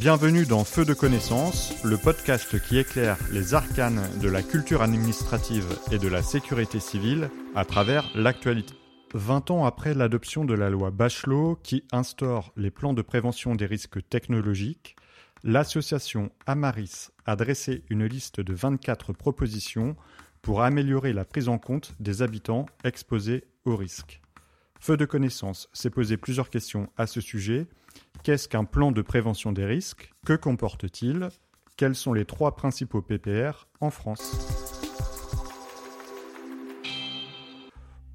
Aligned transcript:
Bienvenue 0.00 0.46
dans 0.46 0.62
Feu 0.62 0.84
de 0.84 0.94
connaissance, 0.94 1.74
le 1.82 1.96
podcast 1.96 2.60
qui 2.62 2.78
éclaire 2.78 3.18
les 3.32 3.54
arcanes 3.54 4.00
de 4.22 4.28
la 4.28 4.42
culture 4.42 4.80
administrative 4.80 5.66
et 5.90 5.98
de 5.98 6.06
la 6.06 6.22
sécurité 6.22 6.78
civile 6.78 7.30
à 7.56 7.64
travers 7.64 8.08
l'actualité. 8.14 8.74
20 9.14 9.50
ans 9.50 9.64
après 9.64 9.94
l'adoption 9.94 10.44
de 10.44 10.54
la 10.54 10.70
loi 10.70 10.92
Bachelot 10.92 11.58
qui 11.64 11.82
instaure 11.90 12.52
les 12.56 12.70
plans 12.70 12.92
de 12.92 13.02
prévention 13.02 13.56
des 13.56 13.66
risques 13.66 13.98
technologiques, 14.08 14.94
l'association 15.42 16.30
Amaris 16.46 17.08
a 17.26 17.34
dressé 17.34 17.82
une 17.90 18.06
liste 18.06 18.40
de 18.40 18.54
24 18.54 19.12
propositions 19.12 19.96
pour 20.42 20.62
améliorer 20.62 21.12
la 21.12 21.24
prise 21.24 21.48
en 21.48 21.58
compte 21.58 21.96
des 21.98 22.22
habitants 22.22 22.66
exposés 22.84 23.46
aux 23.64 23.76
risques. 23.76 24.20
Feu 24.80 24.96
de 24.96 25.04
connaissance 25.04 25.68
s'est 25.72 25.90
posé 25.90 26.16
plusieurs 26.16 26.50
questions 26.50 26.88
à 26.96 27.06
ce 27.06 27.20
sujet. 27.20 27.66
Qu'est-ce 28.22 28.48
qu'un 28.48 28.64
plan 28.64 28.92
de 28.92 29.02
prévention 29.02 29.52
des 29.52 29.64
risques? 29.64 30.12
Que 30.24 30.34
comporte-t-il? 30.34 31.28
Quels 31.76 31.94
sont 31.94 32.12
les 32.12 32.24
trois 32.24 32.54
principaux 32.56 33.02
PPR 33.02 33.66
en 33.80 33.90
France? 33.90 34.36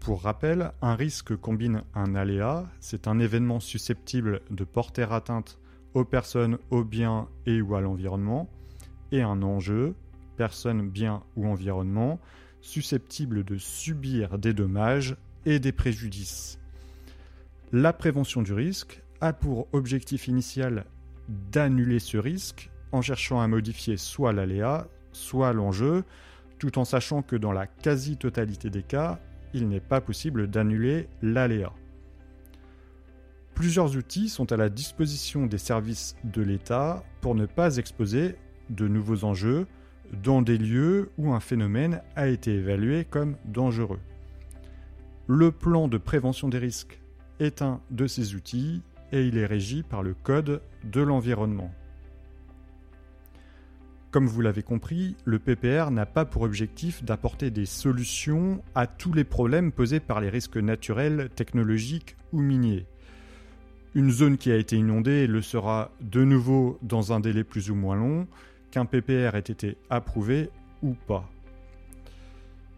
Pour 0.00 0.22
rappel, 0.22 0.72
un 0.82 0.94
risque 0.94 1.36
combine 1.36 1.84
un 1.94 2.14
aléa, 2.14 2.66
c'est 2.80 3.08
un 3.08 3.18
événement 3.18 3.60
susceptible 3.60 4.40
de 4.50 4.64
porter 4.64 5.12
atteinte 5.12 5.58
aux 5.94 6.04
personnes, 6.04 6.58
aux 6.70 6.84
biens 6.84 7.28
et 7.46 7.60
ou 7.60 7.76
à 7.76 7.80
l'environnement, 7.80 8.50
et 9.12 9.22
un 9.22 9.42
enjeu, 9.42 9.94
personnes, 10.36 10.88
biens 10.88 11.22
ou 11.36 11.46
environnement, 11.46 12.20
susceptible 12.60 13.44
de 13.44 13.58
subir 13.58 14.38
des 14.38 14.54
dommages 14.54 15.16
et 15.48 15.58
des 15.58 15.72
préjudices. 15.72 16.58
La 17.72 17.94
prévention 17.94 18.42
du 18.42 18.52
risque 18.52 19.02
a 19.22 19.32
pour 19.32 19.66
objectif 19.72 20.28
initial 20.28 20.84
d'annuler 21.50 22.00
ce 22.00 22.18
risque 22.18 22.70
en 22.92 23.00
cherchant 23.00 23.40
à 23.40 23.48
modifier 23.48 23.96
soit 23.96 24.34
l'aléa, 24.34 24.88
soit 25.12 25.54
l'enjeu, 25.54 26.04
tout 26.58 26.78
en 26.78 26.84
sachant 26.84 27.22
que 27.22 27.34
dans 27.34 27.52
la 27.52 27.66
quasi-totalité 27.66 28.68
des 28.68 28.82
cas, 28.82 29.20
il 29.54 29.68
n'est 29.68 29.80
pas 29.80 30.02
possible 30.02 30.48
d'annuler 30.48 31.08
l'aléa. 31.22 31.72
Plusieurs 33.54 33.96
outils 33.96 34.28
sont 34.28 34.52
à 34.52 34.56
la 34.58 34.68
disposition 34.68 35.46
des 35.46 35.58
services 35.58 36.14
de 36.24 36.42
l'État 36.42 37.02
pour 37.22 37.34
ne 37.34 37.46
pas 37.46 37.78
exposer 37.78 38.36
de 38.68 38.86
nouveaux 38.86 39.24
enjeux 39.24 39.66
dans 40.22 40.42
des 40.42 40.58
lieux 40.58 41.10
où 41.16 41.32
un 41.32 41.40
phénomène 41.40 42.02
a 42.16 42.28
été 42.28 42.54
évalué 42.54 43.06
comme 43.06 43.36
dangereux. 43.46 44.00
Le 45.30 45.52
plan 45.52 45.88
de 45.88 45.98
prévention 45.98 46.48
des 46.48 46.56
risques 46.56 47.02
est 47.38 47.60
un 47.60 47.82
de 47.90 48.06
ces 48.06 48.34
outils 48.34 48.80
et 49.12 49.26
il 49.26 49.36
est 49.36 49.44
régi 49.44 49.82
par 49.82 50.02
le 50.02 50.14
Code 50.14 50.62
de 50.84 51.02
l'environnement. 51.02 51.70
Comme 54.10 54.26
vous 54.26 54.40
l'avez 54.40 54.62
compris, 54.62 55.16
le 55.26 55.38
PPR 55.38 55.90
n'a 55.90 56.06
pas 56.06 56.24
pour 56.24 56.40
objectif 56.40 57.04
d'apporter 57.04 57.50
des 57.50 57.66
solutions 57.66 58.62
à 58.74 58.86
tous 58.86 59.12
les 59.12 59.24
problèmes 59.24 59.70
posés 59.70 60.00
par 60.00 60.22
les 60.22 60.30
risques 60.30 60.56
naturels, 60.56 61.28
technologiques 61.36 62.16
ou 62.32 62.40
miniers. 62.40 62.86
Une 63.94 64.10
zone 64.10 64.38
qui 64.38 64.50
a 64.50 64.56
été 64.56 64.76
inondée 64.76 65.26
le 65.26 65.42
sera 65.42 65.90
de 66.00 66.24
nouveau 66.24 66.78
dans 66.80 67.12
un 67.12 67.20
délai 67.20 67.44
plus 67.44 67.70
ou 67.70 67.74
moins 67.74 67.96
long, 67.96 68.26
qu'un 68.70 68.86
PPR 68.86 69.34
ait 69.34 69.40
été 69.40 69.76
approuvé 69.90 70.48
ou 70.82 70.94
pas. 71.06 71.28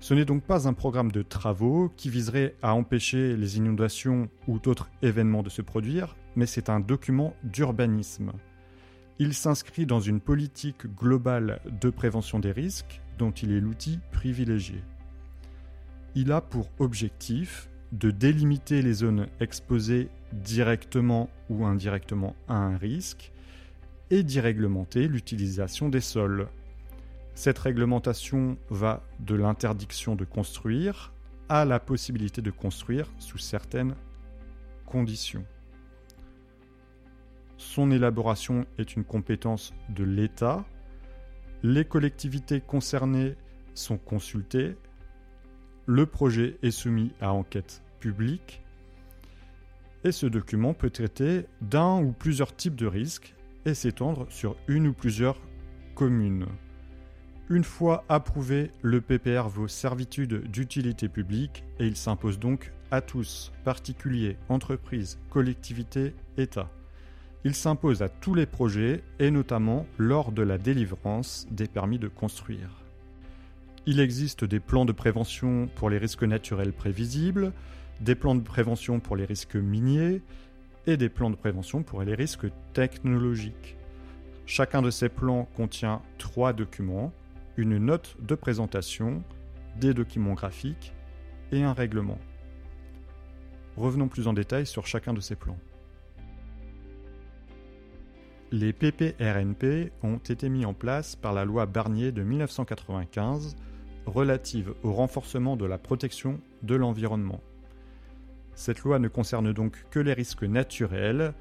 Ce 0.00 0.14
n'est 0.14 0.24
donc 0.24 0.42
pas 0.42 0.66
un 0.66 0.72
programme 0.72 1.12
de 1.12 1.20
travaux 1.20 1.92
qui 1.94 2.08
viserait 2.08 2.56
à 2.62 2.74
empêcher 2.74 3.36
les 3.36 3.58
inondations 3.58 4.30
ou 4.48 4.58
d'autres 4.58 4.90
événements 5.02 5.42
de 5.42 5.50
se 5.50 5.60
produire, 5.60 6.16
mais 6.36 6.46
c'est 6.46 6.70
un 6.70 6.80
document 6.80 7.34
d'urbanisme. 7.44 8.32
Il 9.18 9.34
s'inscrit 9.34 9.84
dans 9.84 10.00
une 10.00 10.20
politique 10.20 10.86
globale 10.96 11.60
de 11.82 11.90
prévention 11.90 12.38
des 12.38 12.50
risques 12.50 13.02
dont 13.18 13.30
il 13.30 13.52
est 13.52 13.60
l'outil 13.60 13.98
privilégié. 14.10 14.82
Il 16.14 16.32
a 16.32 16.40
pour 16.40 16.70
objectif 16.78 17.68
de 17.92 18.10
délimiter 18.10 18.80
les 18.80 18.94
zones 18.94 19.26
exposées 19.38 20.08
directement 20.32 21.28
ou 21.50 21.66
indirectement 21.66 22.34
à 22.48 22.54
un 22.54 22.78
risque 22.78 23.32
et 24.10 24.22
d'y 24.22 24.40
réglementer 24.40 25.08
l'utilisation 25.08 25.90
des 25.90 26.00
sols, 26.00 26.48
cette 27.40 27.58
réglementation 27.58 28.58
va 28.68 29.02
de 29.18 29.34
l'interdiction 29.34 30.14
de 30.14 30.26
construire 30.26 31.10
à 31.48 31.64
la 31.64 31.80
possibilité 31.80 32.42
de 32.42 32.50
construire 32.50 33.10
sous 33.18 33.38
certaines 33.38 33.94
conditions. 34.84 35.46
Son 37.56 37.92
élaboration 37.92 38.66
est 38.76 38.94
une 38.94 39.04
compétence 39.04 39.72
de 39.88 40.04
l'État. 40.04 40.66
Les 41.62 41.86
collectivités 41.86 42.60
concernées 42.60 43.36
sont 43.72 43.96
consultées. 43.96 44.76
Le 45.86 46.04
projet 46.04 46.58
est 46.62 46.70
soumis 46.70 47.14
à 47.22 47.32
enquête 47.32 47.82
publique. 48.00 48.60
Et 50.04 50.12
ce 50.12 50.26
document 50.26 50.74
peut 50.74 50.90
traiter 50.90 51.46
d'un 51.62 52.02
ou 52.02 52.12
plusieurs 52.12 52.54
types 52.54 52.76
de 52.76 52.86
risques 52.86 53.34
et 53.64 53.72
s'étendre 53.72 54.26
sur 54.28 54.56
une 54.68 54.88
ou 54.88 54.92
plusieurs 54.92 55.40
communes. 55.94 56.44
Une 57.52 57.64
fois 57.64 58.04
approuvé, 58.08 58.70
le 58.80 59.00
PPR 59.00 59.48
vaut 59.48 59.66
servitude 59.66 60.48
d'utilité 60.52 61.08
publique 61.08 61.64
et 61.80 61.86
il 61.88 61.96
s'impose 61.96 62.38
donc 62.38 62.72
à 62.92 63.00
tous, 63.00 63.50
particuliers, 63.64 64.36
entreprises, 64.48 65.18
collectivités, 65.30 66.14
États. 66.38 66.70
Il 67.42 67.56
s'impose 67.56 68.02
à 68.02 68.08
tous 68.08 68.34
les 68.34 68.46
projets 68.46 69.02
et 69.18 69.32
notamment 69.32 69.84
lors 69.98 70.30
de 70.30 70.42
la 70.42 70.58
délivrance 70.58 71.48
des 71.50 71.66
permis 71.66 71.98
de 71.98 72.06
construire. 72.06 72.84
Il 73.84 73.98
existe 73.98 74.44
des 74.44 74.60
plans 74.60 74.84
de 74.84 74.92
prévention 74.92 75.68
pour 75.74 75.90
les 75.90 75.98
risques 75.98 76.22
naturels 76.22 76.72
prévisibles, 76.72 77.52
des 78.00 78.14
plans 78.14 78.36
de 78.36 78.44
prévention 78.44 79.00
pour 79.00 79.16
les 79.16 79.24
risques 79.24 79.56
miniers 79.56 80.22
et 80.86 80.96
des 80.96 81.08
plans 81.08 81.30
de 81.30 81.36
prévention 81.36 81.82
pour 81.82 82.02
les 82.04 82.14
risques 82.14 82.46
technologiques. 82.74 83.76
Chacun 84.46 84.82
de 84.82 84.90
ces 84.90 85.08
plans 85.08 85.48
contient 85.56 86.00
trois 86.16 86.52
documents 86.52 87.12
une 87.56 87.78
note 87.78 88.16
de 88.20 88.34
présentation, 88.34 89.22
des 89.76 89.94
documents 89.94 90.34
graphiques 90.34 90.94
et 91.52 91.62
un 91.62 91.72
règlement. 91.72 92.18
Revenons 93.76 94.08
plus 94.08 94.28
en 94.28 94.32
détail 94.32 94.66
sur 94.66 94.86
chacun 94.86 95.12
de 95.12 95.20
ces 95.20 95.36
plans. 95.36 95.58
Les 98.52 98.72
PPRNP 98.72 99.92
ont 100.02 100.18
été 100.18 100.48
mis 100.48 100.64
en 100.64 100.74
place 100.74 101.14
par 101.14 101.32
la 101.32 101.44
loi 101.44 101.66
Barnier 101.66 102.10
de 102.10 102.22
1995 102.22 103.54
relative 104.06 104.74
au 104.82 104.92
renforcement 104.92 105.56
de 105.56 105.66
la 105.66 105.78
protection 105.78 106.40
de 106.62 106.74
l'environnement. 106.74 107.40
Cette 108.54 108.80
loi 108.80 108.98
ne 108.98 109.08
concerne 109.08 109.52
donc 109.52 109.84
que 109.90 110.00
les 110.00 110.12
risques 110.12 110.42
naturels 110.42 111.32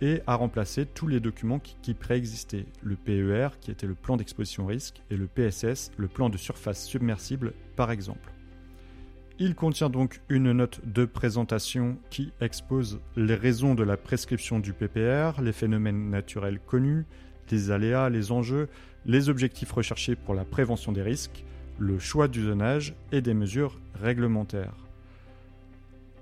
et 0.00 0.22
a 0.26 0.34
remplacé 0.34 0.86
tous 0.86 1.06
les 1.06 1.20
documents 1.20 1.58
qui, 1.58 1.94
préexistaient, 1.94 2.66
le 2.82 2.96
PER 2.96 3.48
qui 3.60 3.70
était 3.70 3.86
le 3.86 3.94
plan 3.94 4.16
d'exposition 4.16 4.66
risque 4.66 5.02
et 5.10 5.16
le 5.16 5.26
PSS, 5.26 5.92
le 5.96 6.08
plan 6.08 6.28
de 6.28 6.36
surface 6.36 6.84
submersible 6.84 7.52
par 7.76 7.90
exemple. 7.90 8.32
Il 9.40 9.54
contient 9.54 9.88
donc 9.88 10.20
une 10.28 10.50
note 10.50 10.80
de 10.84 11.04
présentation 11.04 11.96
qui 12.10 12.32
expose 12.40 13.00
les 13.16 13.36
raisons 13.36 13.76
de 13.76 13.84
la 13.84 13.96
prescription 13.96 14.58
du 14.58 14.72
PPR, 14.72 15.40
les 15.40 15.52
phénomènes 15.52 16.10
naturels 16.10 16.58
connus, 16.58 17.06
les 17.50 17.70
aléas, 17.70 18.10
les 18.10 18.32
enjeux, 18.32 18.68
les 19.06 19.28
objectifs 19.28 19.70
recherchés 19.70 20.16
pour 20.16 20.34
la 20.34 20.44
prévention 20.44 20.90
des 20.90 21.02
risques, 21.02 21.44
le 21.78 22.00
choix 22.00 22.26
du 22.26 22.42
zonage 22.42 22.94
et 23.12 23.20
des 23.20 23.34
mesures 23.34 23.80
réglementaires. 23.94 24.87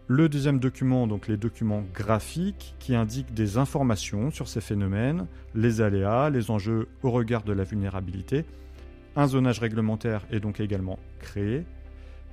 Le 0.08 0.28
deuxième 0.28 0.60
document, 0.60 1.08
donc 1.08 1.26
les 1.26 1.36
documents 1.36 1.82
graphiques, 1.92 2.76
qui 2.78 2.94
indiquent 2.94 3.34
des 3.34 3.58
informations 3.58 4.30
sur 4.30 4.46
ces 4.46 4.60
phénomènes, 4.60 5.26
les 5.56 5.80
aléas, 5.80 6.30
les 6.30 6.52
enjeux 6.52 6.86
au 7.02 7.10
regard 7.10 7.42
de 7.42 7.52
la 7.52 7.64
vulnérabilité. 7.64 8.44
Un 9.16 9.26
zonage 9.26 9.58
réglementaire 9.58 10.24
est 10.30 10.38
donc 10.38 10.60
également 10.60 11.00
créé. 11.18 11.66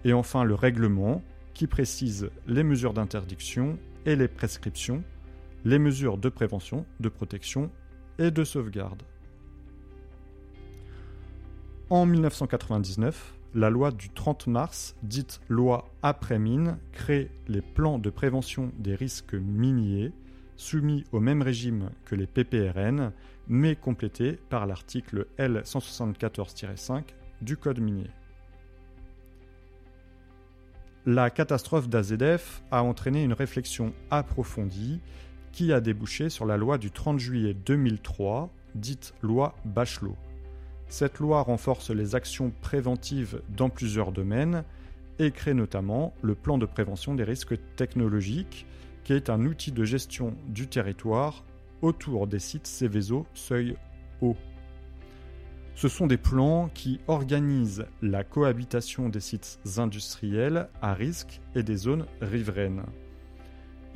Et 0.05 0.13
enfin 0.13 0.43
le 0.43 0.53
règlement, 0.53 1.23
qui 1.55 1.65
précise 1.65 2.29
les 2.47 2.63
mesures 2.63 2.93
d'interdiction 2.93 3.79
et 4.05 4.15
les 4.15 4.27
prescriptions, 4.27 5.03
les 5.65 5.79
mesures 5.79 6.19
de 6.19 6.29
prévention, 6.29 6.85
de 6.99 7.09
protection 7.09 7.71
et 8.19 8.29
de 8.29 8.43
sauvegarde. 8.43 9.01
En 11.89 12.05
1999, 12.05 13.33
la 13.55 13.69
loi 13.69 13.91
du 13.91 14.09
30 14.09 14.47
mars, 14.47 14.95
dite 15.03 15.39
loi 15.47 15.89
après-mine, 16.01 16.77
crée 16.91 17.29
les 17.47 17.61
plans 17.61 17.99
de 17.99 18.09
prévention 18.09 18.71
des 18.77 18.95
risques 18.95 19.35
miniers, 19.35 20.11
soumis 20.55 21.03
au 21.11 21.19
même 21.19 21.41
régime 21.41 21.89
que 22.05 22.15
les 22.15 22.27
PPRN, 22.27 23.11
mais 23.47 23.75
complétés 23.75 24.39
par 24.49 24.65
l'article 24.65 25.27
L174-5 25.37 27.03
du 27.41 27.57
Code 27.57 27.79
minier. 27.79 28.09
La 31.05 31.29
catastrophe 31.29 31.89
d'AZF 31.89 32.63
a 32.71 32.81
entraîné 32.81 33.23
une 33.23 33.33
réflexion 33.33 33.93
approfondie 34.09 35.01
qui 35.51 35.73
a 35.73 35.81
débouché 35.81 36.29
sur 36.29 36.45
la 36.45 36.55
loi 36.55 36.77
du 36.77 36.91
30 36.91 37.19
juillet 37.19 37.53
2003, 37.53 38.49
dite 38.73 39.13
loi 39.21 39.53
Bachelot. 39.65 40.15
Cette 40.93 41.17
loi 41.17 41.41
renforce 41.41 41.89
les 41.89 42.13
actions 42.13 42.53
préventives 42.61 43.41
dans 43.49 43.71
plusieurs 43.71 44.11
domaines 44.11 44.63
et 45.17 45.31
crée 45.31 45.55
notamment 45.55 46.13
le 46.21 46.35
plan 46.35 46.59
de 46.59 46.67
prévention 46.67 47.15
des 47.15 47.23
risques 47.23 47.55
technologiques, 47.75 48.67
qui 49.03 49.13
est 49.13 49.31
un 49.31 49.43
outil 49.47 49.71
de 49.71 49.85
gestion 49.85 50.35
du 50.49 50.67
territoire 50.67 51.45
autour 51.81 52.27
des 52.27 52.37
sites 52.37 52.67
Céveso 52.67 53.25
seuil 53.33 53.75
haut. 54.21 54.37
Ce 55.73 55.87
sont 55.87 56.05
des 56.05 56.17
plans 56.17 56.69
qui 56.75 56.99
organisent 57.07 57.87
la 58.03 58.23
cohabitation 58.23 59.09
des 59.09 59.19
sites 59.19 59.59
industriels 59.77 60.69
à 60.83 60.93
risque 60.93 61.41
et 61.55 61.63
des 61.63 61.75
zones 61.75 62.05
riveraines. 62.21 62.83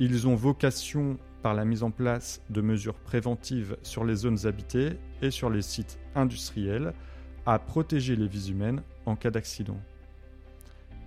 Ils 0.00 0.26
ont 0.26 0.34
vocation 0.34 1.16
par 1.42 1.54
la 1.54 1.64
mise 1.64 1.82
en 1.82 1.90
place 1.90 2.42
de 2.50 2.60
mesures 2.60 2.94
préventives 2.94 3.76
sur 3.82 4.04
les 4.04 4.16
zones 4.16 4.46
habitées 4.46 4.98
et 5.22 5.30
sur 5.30 5.50
les 5.50 5.62
sites 5.62 5.98
industriels 6.14 6.92
à 7.46 7.58
protéger 7.58 8.16
les 8.16 8.26
vies 8.26 8.50
humaines 8.50 8.82
en 9.06 9.16
cas 9.16 9.30
d'accident. 9.30 9.80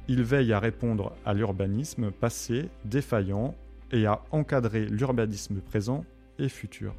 Il 0.08 0.24
veille 0.24 0.54
à 0.54 0.60
répondre 0.60 1.14
à 1.26 1.34
l'urbanisme 1.34 2.12
passé 2.12 2.70
défaillant 2.86 3.56
et 3.92 4.06
à 4.06 4.24
encadrer 4.32 4.86
l'urbanisme 4.86 5.62
présent 5.62 6.06
et 6.40 6.50
futur. 6.50 6.96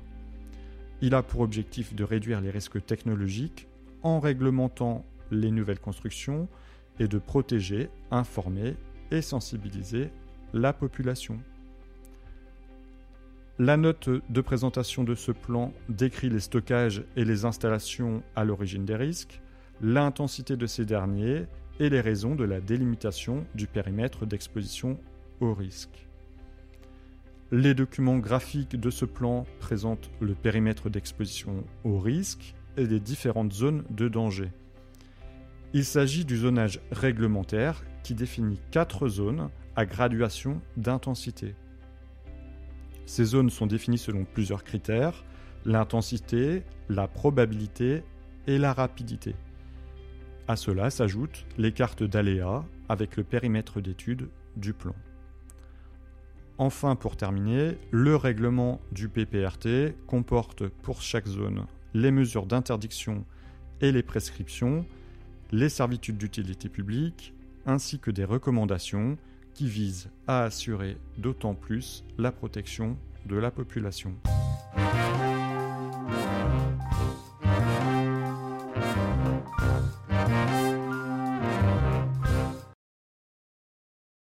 Il 1.00 1.14
a 1.14 1.22
pour 1.22 1.40
objectif 1.40 1.94
de 1.94 2.04
réduire 2.04 2.40
les 2.40 2.50
risques 2.50 2.84
technologiques 2.86 3.66
en 4.02 4.20
réglementant 4.20 5.04
les 5.30 5.50
nouvelles 5.50 5.80
constructions 5.80 6.48
et 7.00 7.08
de 7.08 7.18
protéger, 7.18 7.88
informer 8.10 8.76
et 9.10 9.22
sensibiliser 9.22 10.10
la 10.52 10.72
population. 10.72 11.38
La 13.58 13.76
note 13.76 14.08
de 14.08 14.40
présentation 14.40 15.04
de 15.04 15.14
ce 15.14 15.30
plan 15.30 15.74
décrit 15.90 16.30
les 16.30 16.40
stockages 16.40 17.04
et 17.16 17.24
les 17.26 17.44
installations 17.44 18.22
à 18.34 18.44
l'origine 18.44 18.86
des 18.86 18.96
risques, 18.96 19.42
l'intensité 19.82 20.56
de 20.56 20.66
ces 20.66 20.86
derniers 20.86 21.44
et 21.78 21.90
les 21.90 22.00
raisons 22.00 22.34
de 22.34 22.44
la 22.44 22.62
délimitation 22.62 23.44
du 23.54 23.66
périmètre 23.66 24.24
d'exposition 24.24 24.98
au 25.40 25.52
risque. 25.52 26.08
Les 27.50 27.74
documents 27.74 28.16
graphiques 28.16 28.80
de 28.80 28.88
ce 28.88 29.04
plan 29.04 29.44
présentent 29.60 30.10
le 30.20 30.34
périmètre 30.34 30.88
d'exposition 30.88 31.64
au 31.84 31.98
risque 31.98 32.54
et 32.78 32.86
les 32.86 33.00
différentes 33.00 33.52
zones 33.52 33.84
de 33.90 34.08
danger. 34.08 34.50
Il 35.74 35.84
s'agit 35.84 36.24
du 36.24 36.38
zonage 36.38 36.80
réglementaire 36.90 37.84
qui 38.02 38.14
définit 38.14 38.60
quatre 38.70 39.08
zones 39.08 39.50
à 39.76 39.84
graduation 39.84 40.62
d'intensité. 40.78 41.54
Ces 43.12 43.26
zones 43.26 43.50
sont 43.50 43.66
définies 43.66 43.98
selon 43.98 44.24
plusieurs 44.24 44.64
critères, 44.64 45.22
l'intensité, 45.66 46.62
la 46.88 47.06
probabilité 47.06 48.04
et 48.46 48.56
la 48.56 48.72
rapidité. 48.72 49.34
À 50.48 50.56
cela 50.56 50.88
s'ajoutent 50.88 51.44
les 51.58 51.72
cartes 51.72 52.02
d'aléas 52.02 52.64
avec 52.88 53.18
le 53.18 53.22
périmètre 53.22 53.82
d'étude 53.82 54.30
du 54.56 54.72
plan. 54.72 54.94
Enfin, 56.56 56.96
pour 56.96 57.18
terminer, 57.18 57.76
le 57.90 58.16
règlement 58.16 58.80
du 58.92 59.10
PPRT 59.10 59.94
comporte 60.06 60.66
pour 60.68 61.02
chaque 61.02 61.28
zone 61.28 61.66
les 61.92 62.12
mesures 62.12 62.46
d'interdiction 62.46 63.26
et 63.82 63.92
les 63.92 64.02
prescriptions, 64.02 64.86
les 65.50 65.68
servitudes 65.68 66.16
d'utilité 66.16 66.70
publique, 66.70 67.34
ainsi 67.66 67.98
que 67.98 68.10
des 68.10 68.24
recommandations 68.24 69.18
qui 69.54 69.68
vise 69.68 70.10
à 70.26 70.44
assurer 70.44 70.96
d'autant 71.18 71.54
plus 71.54 72.04
la 72.18 72.32
protection 72.32 72.96
de 73.26 73.36
la 73.36 73.50
population. 73.50 74.14